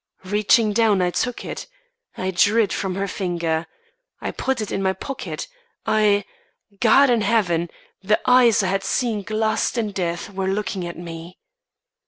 Reaching 0.25 0.73
down, 0.73 0.99
I 1.03 1.11
took 1.11 1.45
it. 1.45 1.67
I 2.17 2.31
drew 2.31 2.63
it 2.63 2.73
from 2.73 2.95
her 2.95 3.07
finger; 3.07 3.67
I 4.19 4.31
put 4.31 4.59
it 4.59 4.71
in 4.71 4.81
my 4.81 4.93
pocket; 4.93 5.47
I 5.85 6.25
God 6.79 7.11
in 7.11 7.21
heaven! 7.21 7.69
The 8.01 8.19
eyes 8.25 8.63
I 8.63 8.67
had 8.69 8.83
seen 8.83 9.21
glassed 9.21 9.77
in 9.77 9.91
death 9.91 10.31
were 10.31 10.47
looking 10.47 10.87
at 10.87 10.97
me. 10.97 11.37